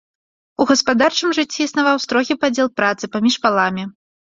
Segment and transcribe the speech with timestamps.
[0.63, 3.89] У гаспадарчым жыцці існаваў строгі падзел працы паміж паламі.